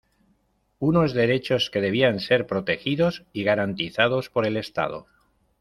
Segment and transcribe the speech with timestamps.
[0.79, 5.05] Unos derechos que debían ser protegidos y garantizados por el Estado.